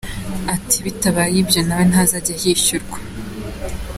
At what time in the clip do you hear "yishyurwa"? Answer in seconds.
2.43-2.97